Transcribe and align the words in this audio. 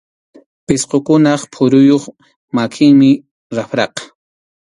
Pisqukunap 0.65 1.41
phuruyuq 1.53 2.03
makinmi 2.55 3.11
rapraqa. 3.55 4.03